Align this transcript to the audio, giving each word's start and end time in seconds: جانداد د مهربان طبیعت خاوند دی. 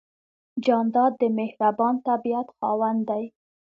جانداد 0.65 1.13
د 1.21 1.23
مهربان 1.39 1.95
طبیعت 2.07 2.47
خاوند 2.57 2.99
دی. 3.09 3.23